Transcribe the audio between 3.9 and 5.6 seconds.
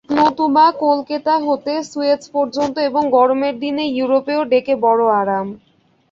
ইউরোপেও ডেকে বড় আরাম।